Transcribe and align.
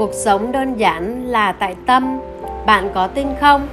cuộc 0.00 0.14
sống 0.14 0.52
đơn 0.52 0.74
giản 0.76 1.26
là 1.26 1.52
tại 1.52 1.74
tâm. 1.86 2.20
Bạn 2.66 2.90
có 2.94 3.06
tin 3.06 3.26
không? 3.40 3.68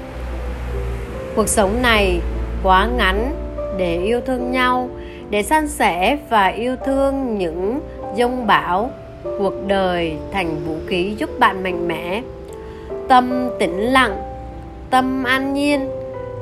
Cuộc 1.35 1.49
sống 1.49 1.81
này 1.81 2.19
quá 2.63 2.87
ngắn 2.97 3.31
để 3.78 3.97
yêu 3.97 4.21
thương 4.21 4.51
nhau, 4.51 4.89
để 5.29 5.43
san 5.43 5.67
sẻ 5.67 6.17
và 6.29 6.47
yêu 6.47 6.75
thương 6.85 7.37
những 7.37 7.79
dông 8.17 8.47
bão. 8.47 8.92
Cuộc 9.24 9.53
đời 9.67 10.17
thành 10.31 10.55
vũ 10.65 10.75
khí 10.87 11.13
giúp 11.17 11.29
bạn 11.39 11.63
mạnh 11.63 11.87
mẽ. 11.87 12.21
Tâm 13.07 13.49
tĩnh 13.59 13.79
lặng, 13.79 14.17
tâm 14.89 15.23
an 15.23 15.53
nhiên 15.53 15.89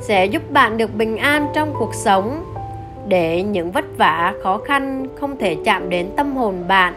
sẽ 0.01 0.25
giúp 0.25 0.51
bạn 0.51 0.77
được 0.77 0.95
bình 0.95 1.17
an 1.17 1.47
trong 1.53 1.73
cuộc 1.79 1.93
sống. 1.93 2.53
Để 3.07 3.43
những 3.43 3.71
vất 3.71 3.85
vả, 3.97 4.33
khó 4.43 4.57
khăn 4.57 5.07
không 5.15 5.37
thể 5.37 5.57
chạm 5.65 5.89
đến 5.89 6.09
tâm 6.17 6.35
hồn 6.35 6.63
bạn, 6.67 6.93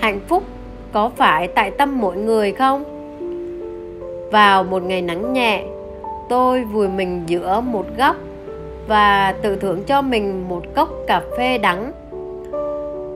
hạnh 0.00 0.20
phúc 0.28 0.42
có 0.92 1.10
phải 1.16 1.48
tại 1.48 1.70
tâm 1.70 2.00
mỗi 2.00 2.16
người 2.16 2.52
không? 2.52 2.84
Vào 4.32 4.64
một 4.64 4.82
ngày 4.82 5.02
nắng 5.02 5.32
nhẹ, 5.32 5.62
tôi 6.28 6.64
vùi 6.64 6.88
mình 6.88 7.22
giữa 7.26 7.60
một 7.60 7.86
góc 7.98 8.16
và 8.88 9.34
tự 9.42 9.56
thưởng 9.56 9.84
cho 9.84 10.02
mình 10.02 10.48
một 10.48 10.62
cốc 10.74 10.88
cà 11.06 11.22
phê 11.38 11.58
đắng. 11.58 11.92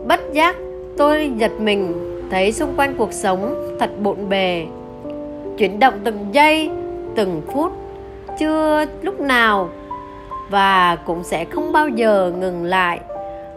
Bất 0.09 0.33
giác, 0.33 0.57
tôi 0.99 1.33
giật 1.37 1.53
mình 1.61 1.95
thấy 2.31 2.53
xung 2.53 2.75
quanh 2.77 2.95
cuộc 2.99 3.13
sống 3.13 3.77
thật 3.81 3.91
bộn 4.03 4.29
bề. 4.29 4.67
Chuyển 5.59 5.79
động 5.79 5.95
từng 6.05 6.27
giây, 6.33 6.71
từng 7.15 7.43
phút, 7.53 7.73
chưa 8.39 8.85
lúc 9.03 9.21
nào 9.21 9.69
và 10.51 10.97
cũng 10.97 11.25
sẽ 11.25 11.45
không 11.45 11.73
bao 11.73 11.89
giờ 11.89 12.33
ngừng 12.39 12.65
lại. 12.65 13.01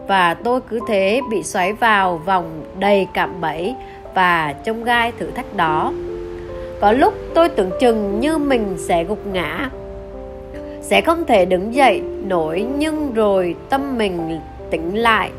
Và 0.08 0.34
tôi 0.34 0.60
cứ 0.60 0.80
thế 0.88 1.20
bị 1.30 1.42
xoáy 1.42 1.72
vào 1.72 2.16
vòng 2.16 2.62
đầy 2.78 3.08
cạm 3.14 3.40
bẫy 3.40 3.74
và 4.16 4.54
trông 4.64 4.84
gai 4.84 5.12
thử 5.18 5.30
thách 5.30 5.56
đó. 5.56 5.92
Có 6.80 6.92
lúc 6.92 7.14
tôi 7.34 7.48
tưởng 7.48 7.70
chừng 7.80 8.20
như 8.20 8.38
mình 8.38 8.74
sẽ 8.78 9.04
gục 9.04 9.26
ngã, 9.26 9.70
sẽ 10.80 11.00
không 11.00 11.24
thể 11.24 11.44
đứng 11.44 11.74
dậy 11.74 12.02
nổi, 12.26 12.66
nhưng 12.78 13.14
rồi 13.14 13.54
tâm 13.68 13.98
mình 13.98 14.40
tỉnh 14.70 14.94
lại, 14.94 15.30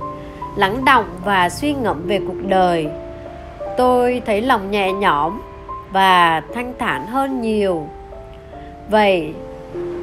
lắng 0.57 0.85
động 0.85 1.05
và 1.25 1.49
suy 1.49 1.73
ngẫm 1.73 2.07
về 2.07 2.19
cuộc 2.27 2.47
đời. 2.47 2.87
Tôi 3.77 4.21
thấy 4.25 4.41
lòng 4.41 4.71
nhẹ 4.71 4.91
nhõm 4.93 5.41
và 5.91 6.41
thanh 6.53 6.73
thản 6.79 7.07
hơn 7.07 7.41
nhiều. 7.41 7.87
Vậy 8.89 9.33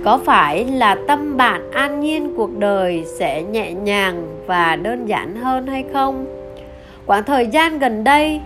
có 0.05 0.19
phải 0.25 0.65
là 0.65 0.97
tâm 1.09 1.37
bạn 1.37 1.71
an 1.71 2.01
nhiên 2.01 2.35
cuộc 2.37 2.59
đời 2.59 3.05
sẽ 3.19 3.43
nhẹ 3.43 3.73
nhàng 3.73 4.45
và 4.47 4.77
đơn 4.77 5.07
giản 5.07 5.37
hơn 5.37 5.67
hay 5.67 5.85
không? 5.93 6.27
Quãng 7.07 7.25
thời 7.25 7.47
gian 7.47 7.79
gần 7.79 8.05
đây 8.05 8.41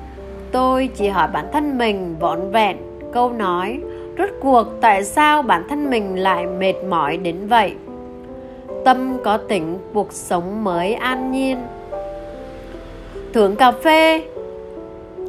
tôi 0.52 0.88
chỉ 0.94 1.08
hỏi 1.08 1.28
bản 1.32 1.46
thân 1.52 1.78
mình 1.78 2.16
vọn 2.20 2.50
vẹn. 2.50 2.77
Câu 3.12 3.32
nói, 3.32 3.80
rốt 4.18 4.30
cuộc 4.41 4.66
tại 4.80 5.05
sao 5.05 5.42
bản 5.42 5.62
thân 5.68 5.90
mình 5.90 6.18
lại 6.18 6.46
mệt 6.46 6.74
mỏi 6.88 7.16
đến 7.16 7.36
vậy? 7.46 7.74
Tâm 8.84 9.16
có 9.24 9.36
tỉnh 9.36 9.78
cuộc 9.94 10.12
sống 10.12 10.64
mới 10.64 10.94
an 10.94 11.32
nhiên. 11.32 11.58
Thưởng 13.32 13.56
cà 13.56 13.72
phê, 13.72 14.22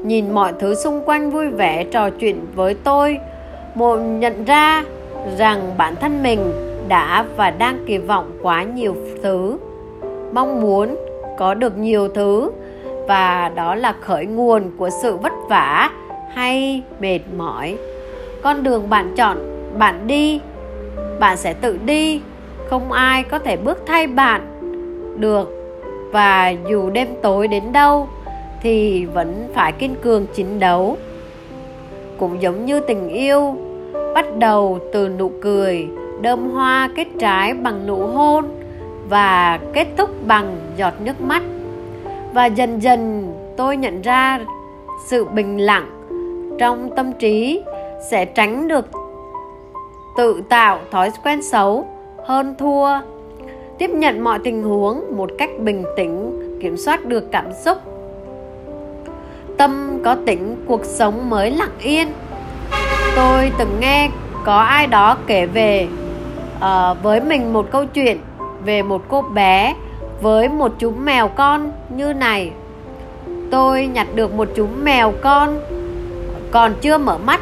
nhìn 0.03 0.31
mọi 0.31 0.53
thứ 0.59 0.75
xung 0.75 1.01
quanh 1.05 1.31
vui 1.31 1.47
vẻ 1.47 1.83
trò 1.83 2.09
chuyện 2.09 2.45
với 2.55 2.75
tôi, 2.83 3.17
một 3.75 3.97
nhận 3.97 4.45
ra 4.45 4.83
rằng 5.37 5.73
bản 5.77 5.95
thân 5.95 6.23
mình 6.23 6.39
đã 6.87 7.25
và 7.37 7.51
đang 7.51 7.79
kỳ 7.85 7.97
vọng 7.97 8.31
quá 8.41 8.63
nhiều 8.63 8.95
thứ, 9.23 9.57
mong 10.33 10.61
muốn 10.61 10.95
có 11.37 11.53
được 11.53 11.77
nhiều 11.77 12.07
thứ 12.07 12.51
và 13.09 13.51
đó 13.55 13.75
là 13.75 13.93
khởi 14.01 14.25
nguồn 14.25 14.71
của 14.77 14.89
sự 14.89 15.15
vất 15.15 15.33
vả 15.49 15.89
hay 16.33 16.83
mệt 16.99 17.19
mỏi. 17.37 17.77
Con 18.41 18.63
đường 18.63 18.89
bạn 18.89 19.13
chọn, 19.15 19.37
bạn 19.77 20.07
đi, 20.07 20.41
bạn 21.19 21.37
sẽ 21.37 21.53
tự 21.53 21.79
đi. 21.85 22.21
Không 22.67 22.91
ai 22.91 23.23
có 23.23 23.39
thể 23.39 23.57
bước 23.57 23.83
thay 23.85 24.07
bạn 24.07 24.41
được. 25.17 25.49
Và 26.11 26.53
dù 26.69 26.89
đêm 26.89 27.07
tối 27.21 27.47
đến 27.47 27.63
đâu 27.71 28.07
thì 28.61 29.05
vẫn 29.05 29.49
phải 29.53 29.71
kiên 29.71 29.95
cường 30.01 30.25
chiến 30.27 30.59
đấu. 30.59 30.97
Cũng 32.17 32.41
giống 32.41 32.65
như 32.65 32.79
tình 32.79 33.09
yêu, 33.09 33.57
bắt 34.15 34.25
đầu 34.37 34.79
từ 34.93 35.09
nụ 35.09 35.31
cười, 35.41 35.87
đơm 36.21 36.49
hoa 36.49 36.89
kết 36.95 37.07
trái 37.19 37.53
bằng 37.53 37.87
nụ 37.87 38.07
hôn 38.07 38.45
và 39.09 39.59
kết 39.73 39.87
thúc 39.97 40.09
bằng 40.27 40.57
giọt 40.77 40.93
nước 41.03 41.21
mắt 41.21 41.43
và 42.33 42.45
dần 42.45 42.79
dần 42.79 43.33
tôi 43.57 43.77
nhận 43.77 44.01
ra 44.01 44.39
sự 45.05 45.25
bình 45.25 45.57
lặng 45.57 45.89
trong 46.59 46.89
tâm 46.95 47.13
trí 47.13 47.61
sẽ 48.09 48.25
tránh 48.25 48.67
được 48.67 48.85
tự 50.17 50.41
tạo 50.49 50.79
thói 50.91 51.11
quen 51.23 51.41
xấu 51.41 51.87
hơn 52.25 52.55
thua. 52.59 52.87
Tiếp 53.77 53.89
nhận 53.89 54.23
mọi 54.23 54.39
tình 54.43 54.63
huống 54.63 55.17
một 55.17 55.29
cách 55.37 55.49
bình 55.59 55.83
tĩnh 55.97 56.39
kiểm 56.61 56.77
soát 56.77 57.05
được 57.05 57.31
cảm 57.31 57.45
xúc. 57.65 57.77
Tâm 59.57 59.99
có 60.05 60.15
tính 60.25 60.55
cuộc 60.67 60.85
sống 60.85 61.29
mới 61.29 61.51
lặng 61.51 61.77
yên. 61.81 62.07
Tôi 63.15 63.51
từng 63.57 63.79
nghe 63.79 64.09
có 64.45 64.57
ai 64.57 64.87
đó 64.87 65.17
kể 65.27 65.45
về 65.45 65.87
uh, 66.57 67.03
với 67.03 67.21
mình 67.21 67.53
một 67.53 67.71
câu 67.71 67.85
chuyện 67.85 68.17
về 68.65 68.81
một 68.81 69.01
cô 69.07 69.21
bé 69.21 69.75
với 70.21 70.49
một 70.49 70.71
chú 70.79 70.91
mèo 70.91 71.27
con 71.27 71.71
như 71.89 72.13
này. 72.13 72.51
Tôi 73.51 73.87
nhặt 73.87 74.07
được 74.15 74.33
một 74.33 74.47
chú 74.55 74.67
mèo 74.83 75.13
con, 75.21 75.59
còn 76.51 76.73
chưa 76.81 76.97
mở 76.97 77.17
mắt. 77.17 77.41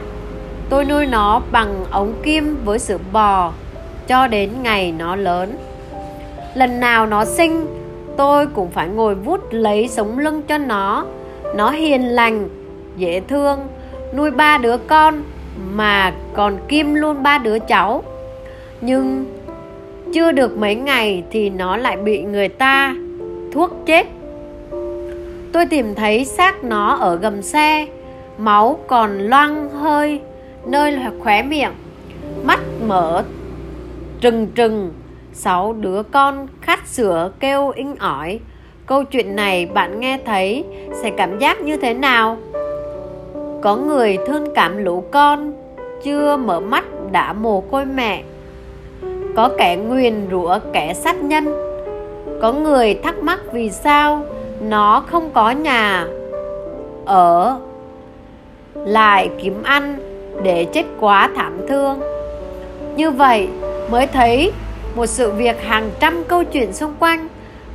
Tôi 0.69 0.85
nuôi 0.85 1.05
nó 1.05 1.41
bằng 1.51 1.85
ống 1.91 2.13
kim 2.23 2.57
với 2.65 2.79
sữa 2.79 2.97
bò 3.11 3.51
cho 4.07 4.27
đến 4.27 4.49
ngày 4.63 4.91
nó 4.91 5.15
lớn. 5.15 5.57
Lần 6.53 6.79
nào 6.79 7.05
nó 7.05 7.25
sinh, 7.25 7.65
tôi 8.17 8.47
cũng 8.47 8.71
phải 8.71 8.87
ngồi 8.87 9.15
vút 9.15 9.39
lấy 9.51 9.87
sống 9.87 10.19
lưng 10.19 10.41
cho 10.47 10.57
nó. 10.57 11.05
Nó 11.55 11.69
hiền 11.69 12.07
lành, 12.07 12.49
dễ 12.97 13.19
thương, 13.19 13.59
nuôi 14.13 14.31
ba 14.31 14.57
đứa 14.57 14.77
con 14.77 15.23
mà 15.73 16.13
còn 16.33 16.57
kim 16.67 16.93
luôn 16.93 17.23
ba 17.23 17.37
đứa 17.37 17.59
cháu. 17.59 18.03
Nhưng 18.81 19.25
chưa 20.13 20.31
được 20.31 20.57
mấy 20.57 20.75
ngày 20.75 21.23
thì 21.31 21.49
nó 21.49 21.77
lại 21.77 21.97
bị 21.97 22.21
người 22.23 22.47
ta 22.49 22.95
thuốc 23.51 23.71
chết. 23.85 24.07
Tôi 25.53 25.65
tìm 25.65 25.95
thấy 25.95 26.25
xác 26.25 26.63
nó 26.63 26.95
ở 26.95 27.15
gầm 27.15 27.41
xe, 27.41 27.87
máu 28.37 28.79
còn 28.87 29.19
loang 29.19 29.69
hơi, 29.69 30.19
nơi 30.65 30.97
khóe 31.19 31.43
miệng, 31.43 31.71
mắt 32.43 32.59
mở 32.87 33.23
trừng 34.21 34.47
trừng. 34.55 34.93
Sáu 35.33 35.73
đứa 35.73 36.03
con 36.03 36.47
khát 36.61 36.87
sữa 36.87 37.31
kêu 37.39 37.69
inh 37.69 37.95
ỏi. 37.95 38.39
Câu 38.85 39.03
chuyện 39.03 39.35
này 39.35 39.65
bạn 39.65 39.99
nghe 39.99 40.19
thấy 40.25 40.63
sẽ 41.01 41.09
cảm 41.09 41.39
giác 41.39 41.61
như 41.61 41.77
thế 41.77 41.93
nào? 41.93 42.37
Có 43.61 43.75
người 43.75 44.17
thương 44.27 44.47
cảm 44.55 44.77
lũ 44.77 45.03
con, 45.11 45.53
chưa 46.03 46.37
mở 46.37 46.59
mắt 46.59 46.85
đã 47.11 47.33
mồ 47.33 47.61
côi 47.61 47.85
mẹ 47.85 48.23
có 49.37 49.49
kẻ 49.57 49.75
nguyền 49.75 50.27
rủa, 50.31 50.59
kẻ 50.73 50.93
sát 50.93 51.23
nhân. 51.23 51.45
Có 52.41 52.53
người 52.53 52.93
thắc 53.03 53.17
mắc 53.23 53.39
vì 53.53 53.69
sao 53.69 54.23
nó 54.61 55.03
không 55.07 55.29
có 55.33 55.51
nhà 55.51 56.07
ở 57.05 57.59
lại 58.75 59.29
kiếm 59.43 59.63
ăn 59.63 59.97
để 60.43 60.65
chết 60.73 60.83
quá 60.99 61.29
thảm 61.35 61.57
thương. 61.67 61.99
Như 62.95 63.11
vậy 63.11 63.47
mới 63.91 64.07
thấy 64.07 64.51
một 64.95 65.05
sự 65.05 65.31
việc 65.31 65.63
hàng 65.63 65.89
trăm 65.99 66.23
câu 66.27 66.43
chuyện 66.43 66.73
xung 66.73 66.93
quanh 66.99 67.27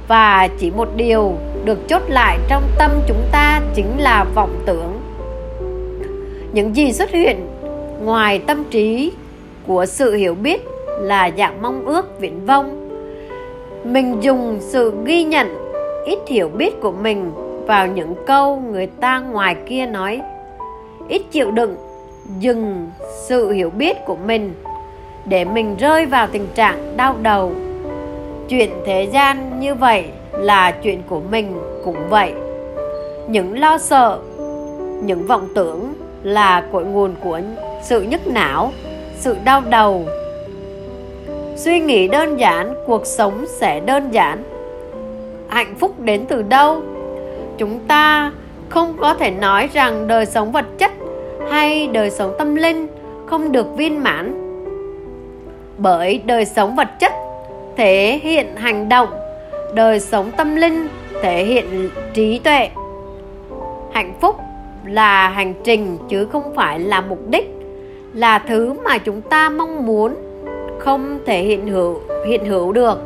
và 0.09 0.49
chỉ 0.59 0.71
một 0.71 0.89
điều 0.97 1.35
được 1.65 1.89
chốt 1.89 2.03
lại 2.09 2.39
trong 2.49 2.63
tâm 2.79 2.91
chúng 3.09 3.23
ta 3.33 3.61
chính 3.75 3.99
là 3.99 4.25
vọng 4.35 4.57
tưởng. 4.67 5.01
Những 6.53 6.77
gì 6.77 6.93
xuất 6.93 7.11
hiện 7.11 7.47
ngoài 8.03 8.39
tâm 8.39 8.65
trí 8.71 9.13
của 9.67 9.87
sự 9.87 10.15
hiểu 10.15 10.35
biết 10.35 10.67
là 10.99 11.31
dạng 11.39 11.63
mong 11.63 11.87
ước 11.87 12.21
viễn 12.21 12.47
vông. 12.47 12.89
Mình 13.85 14.17
dùng 14.21 14.59
sự 14.61 14.93
ghi 15.05 15.25
nhận, 15.25 15.55
ít 16.07 16.19
hiểu 16.27 16.49
biết 16.49 16.81
của 16.81 16.93
mình 16.93 17.33
vào 17.67 17.87
những 17.87 18.15
câu 18.27 18.63
người 18.73 18.87
ta 18.87 19.19
ngoài 19.21 19.57
kia 19.67 19.87
nói. 19.87 20.21
Ít 21.09 21.23
chịu 21.31 21.51
đựng, 21.51 21.77
dừng 22.39 22.91
sự 23.29 23.51
hiểu 23.51 23.71
biết 23.71 23.97
của 24.07 24.17
mình 24.27 24.55
để 25.25 25.45
mình 25.45 25.77
rơi 25.77 26.07
vào 26.07 26.27
tình 26.27 26.47
trạng 26.55 26.97
đau 26.97 27.17
đầu. 27.23 27.53
Chuyện 28.49 28.71
thế 28.87 29.09
gian 29.13 29.61
như 29.61 29.75
vậy 29.75 30.05
là 30.33 30.71
chuyện 30.71 31.03
của 31.09 31.21
mình 31.31 31.59
cũng 31.85 32.09
vậy. 32.09 32.33
Những 33.29 33.59
lo 33.61 33.79
sợ, 33.79 34.19
những 35.03 35.27
vọng 35.27 35.49
tưởng 35.55 35.95
là 36.23 36.61
cội 36.73 36.85
nguồn 36.85 37.15
của 37.25 37.41
sự 37.83 38.03
nhức 38.03 38.27
não, 38.27 38.73
sự 39.19 39.37
đau 39.45 39.61
đầu 39.61 40.07
suy 41.57 41.81
nghĩ 41.81 42.09
đơn 42.09 42.41
giản, 42.41 42.75
cuộc 42.87 43.07
sống 43.07 43.45
sẽ 43.49 43.81
đơn 43.81 44.11
giản. 44.11 44.43
Hạnh 45.49 45.75
phúc 45.79 46.01
đến 46.01 46.25
từ 46.29 46.43
đâu? 46.43 46.83
Chúng 47.59 47.81
ta 47.89 48.33
không 48.69 48.97
có 49.01 49.15
thể 49.15 49.31
nói 49.31 49.69
rằng 49.73 50.07
đời 50.09 50.27
sống 50.27 50.53
vật 50.53 50.65
chất 50.79 50.93
hay 51.51 51.87
đời 51.87 52.11
sống 52.11 52.35
tâm 52.39 52.55
linh 52.55 52.87
không 53.27 53.53
được 53.53 53.77
viên 53.77 54.03
mãn. 54.03 54.35
Bởi 55.79 56.23
đời 56.25 56.45
sống 56.45 56.77
vật 56.77 56.89
chất 57.01 57.13
thể 57.77 58.21
hiện 58.23 58.57
hành 58.57 58.89
động, 58.89 59.09
đời 59.75 60.01
sống 60.01 60.31
tâm 60.37 60.57
linh 60.57 60.89
thể 61.23 61.45
hiện 61.45 61.91
trí 62.15 62.39
tuệ. 62.39 62.69
Hạnh 63.93 64.15
phúc 64.21 64.37
là 64.85 65.29
hành 65.29 65.55
trình 65.65 65.99
chứ 66.09 66.27
không 66.33 66.55
phải 66.55 66.79
là 66.79 67.01
mục 67.01 67.19
đích, 67.29 67.51
là 68.15 68.39
thứ 68.39 68.73
mà 68.85 68.99
chúng 68.99 69.21
ta 69.21 69.49
mong 69.49 69.87
muốn 69.87 70.15
không 70.85 71.19
thể 71.27 71.43
hiện 71.43 71.67
hữu 71.67 72.01
hiện 72.27 72.45
hữu 72.45 72.73
được. 72.73 72.99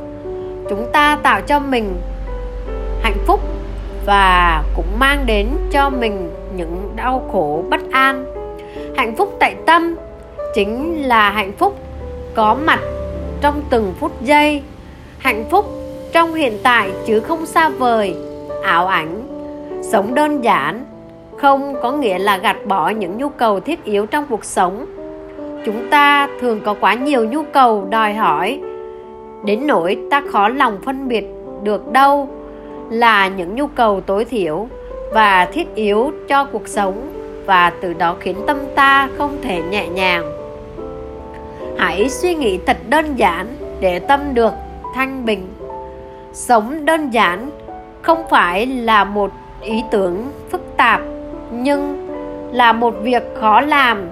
Chúng 0.69 0.87
ta 0.93 1.19
tạo 1.23 1.41
cho 1.41 1.61
mình 1.61 1.95
hạnh 3.03 3.19
phúc 3.27 3.41
và 4.07 4.63
cũng 4.77 4.99
mang 4.99 5.27
đến 5.27 5.49
cho 5.71 5.91
mình 5.91 6.31
những 6.57 6.93
đau 6.97 7.29
khổ 7.33 7.65
bất 7.71 7.81
an. 7.91 8.25
Hạnh 8.97 9.17
phúc 9.17 9.37
tại 9.41 9.55
tâm 9.67 9.97
chính 10.55 11.03
là 11.03 11.31
hạnh 11.31 11.53
phúc 11.59 11.79
có 12.35 12.55
mặt 12.55 12.81
trong 13.41 13.63
từng 13.71 13.95
phút 14.01 14.23
giây. 14.23 14.63
Hạnh 15.19 15.45
phúc 15.51 15.67
trong 16.13 16.35
hiện 16.35 16.59
tại 16.63 16.91
chứ 17.07 17.21
không 17.21 17.47
xa 17.47 17.69
vời, 17.69 18.17
ảo 18.65 18.87
ảnh, 18.87 19.23
sống 19.83 20.15
đơn 20.15 20.45
giản, 20.45 20.85
không 21.37 21.75
có 21.83 21.93
nghĩa 21.93 22.19
là 22.19 22.37
gạt 22.37 22.57
bỏ 22.67 22.89
những 22.89 23.19
nhu 23.19 23.29
cầu 23.29 23.61
thiết 23.61 23.85
yếu 23.85 24.07
trong 24.07 24.27
cuộc 24.27 24.45
sống 24.45 24.96
chúng 25.67 25.91
ta 25.91 26.29
thường 26.41 26.61
có 26.65 26.75
quá 26.81 26.95
nhiều 26.95 27.25
nhu 27.25 27.43
cầu 27.43 27.87
đòi 27.91 28.15
hỏi. 28.15 28.61
Đến 29.45 29.67
nỗi 29.67 29.99
ta 30.11 30.23
khó 30.33 30.49
lòng 30.49 30.79
phân 30.85 31.09
biệt 31.09 31.27
được 31.63 31.93
đâu 31.93 32.29
là 32.91 33.29
những 33.29 33.55
nhu 33.55 33.67
cầu 33.67 34.01
tối 34.01 34.25
thiểu 34.25 34.69
và 35.13 35.45
thiết 35.45 35.75
yếu 35.75 36.11
cho 36.29 36.45
cuộc 36.45 36.69
sống 36.69 37.13
và 37.47 37.73
từ 37.81 37.93
đó 37.93 38.17
khiến 38.21 38.37
tâm 38.47 38.57
ta 38.75 39.09
không 39.19 39.37
thể 39.43 39.63
nhẹ 39.71 39.89
nhàng. 39.89 40.25
Hãy 41.79 42.09
suy 42.09 42.35
nghĩ 42.35 42.59
thật 42.67 42.77
đơn 42.89 43.17
giản 43.17 43.47
để 43.81 43.99
tâm 43.99 44.21
được 44.35 44.53
thanh 44.95 45.25
bình. 45.25 45.47
Sống 46.33 46.85
đơn 46.85 47.11
giản 47.11 47.51
không 48.03 48.23
phải 48.31 48.67
là 48.67 49.05
một 49.05 49.31
ý 49.63 49.83
tưởng 49.91 50.25
phức 50.51 50.77
tạp, 50.77 51.01
nhưng 51.51 52.09
là 52.53 52.73
một 52.73 52.95
việc 53.03 53.23
khó 53.41 53.61
làm 53.61 54.09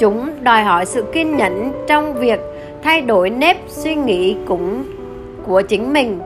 chúng 0.00 0.44
đòi 0.44 0.62
hỏi 0.62 0.86
sự 0.86 1.04
kiên 1.12 1.36
nhẫn 1.36 1.72
trong 1.86 2.14
việc 2.14 2.40
thay 2.82 3.00
đổi 3.00 3.30
nếp 3.30 3.56
suy 3.66 3.94
nghĩ 3.94 4.36
cũng 4.46 4.84
của 5.46 5.62
chính 5.62 5.92
mình. 5.92 6.20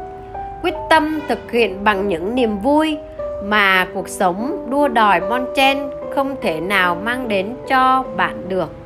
Quyết 0.62 0.74
tâm 0.90 1.20
thực 1.28 1.50
hiện 1.50 1.84
bằng 1.84 2.08
những 2.08 2.34
niềm 2.34 2.58
vui 2.58 2.98
mà 3.44 3.86
cuộc 3.94 4.08
sống 4.08 4.66
đua 4.70 4.88
đòi 4.88 5.20
bon 5.20 5.44
chen 5.54 5.78
không 6.14 6.36
thể 6.42 6.60
nào 6.60 6.94
mang 6.94 7.28
đến 7.28 7.54
cho 7.68 8.04
bạn 8.16 8.48
được. 8.48 8.83